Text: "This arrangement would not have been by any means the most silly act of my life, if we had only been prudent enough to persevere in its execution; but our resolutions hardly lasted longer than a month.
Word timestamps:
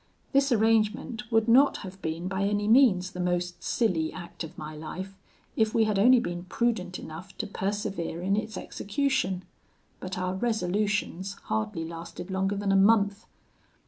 "This 0.31 0.51
arrangement 0.51 1.31
would 1.31 1.47
not 1.47 1.77
have 1.85 2.01
been 2.01 2.27
by 2.27 2.41
any 2.45 2.67
means 2.67 3.11
the 3.11 3.19
most 3.19 3.61
silly 3.61 4.11
act 4.11 4.43
of 4.43 4.57
my 4.57 4.75
life, 4.75 5.15
if 5.55 5.75
we 5.75 5.83
had 5.83 5.99
only 5.99 6.19
been 6.19 6.45
prudent 6.45 6.97
enough 6.97 7.37
to 7.37 7.45
persevere 7.45 8.19
in 8.19 8.35
its 8.35 8.57
execution; 8.57 9.43
but 9.99 10.17
our 10.17 10.33
resolutions 10.33 11.33
hardly 11.53 11.85
lasted 11.85 12.31
longer 12.31 12.55
than 12.55 12.71
a 12.71 12.75
month. 12.75 13.27